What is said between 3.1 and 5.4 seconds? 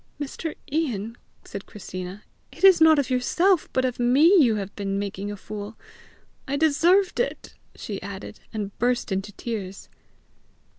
yourself but of me you have been making a